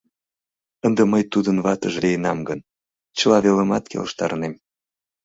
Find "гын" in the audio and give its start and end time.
2.49-2.59